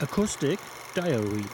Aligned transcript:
Acoustic 0.00 0.60
Diary 0.94 1.44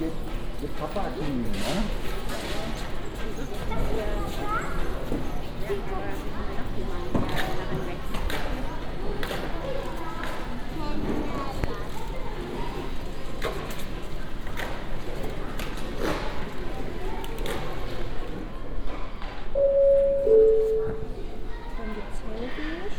get 0.00 0.12
the 0.62 0.68
papa 0.68 1.12
clean, 1.14 1.44
huh? 1.62 1.82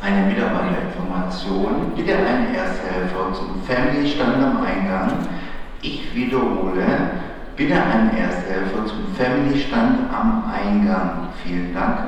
Eine 0.01 0.27
Mitarbeiterinformation. 0.27 1.93
Bitte 1.95 2.15
einen 2.15 2.53
Ersthelfer 2.53 3.33
zum 3.33 3.63
Family-Stand 3.63 4.43
am 4.43 4.61
Eingang. 4.63 5.40
Ich 5.81 6.13
wiederhole. 6.13 6.85
Bitte 7.55 7.73
einen 7.73 8.15
Ersthelfer 8.15 8.85
zum 8.85 9.13
Family-Stand 9.15 10.13
am 10.13 10.43
Eingang. 10.51 11.29
Vielen 11.43 11.73
Dank. 11.73 12.07